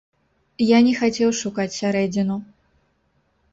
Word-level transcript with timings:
Я 0.75 0.79
не 0.87 0.93
хацеў 1.01 1.35
шукаць 1.41 1.77
сярэдзіну. 1.79 2.41